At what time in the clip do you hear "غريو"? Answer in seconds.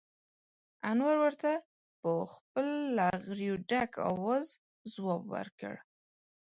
3.25-3.55